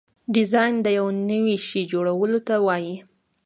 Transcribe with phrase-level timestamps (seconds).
[0.33, 2.95] ډیزاین د یو نوي شي جوړولو ته وایي.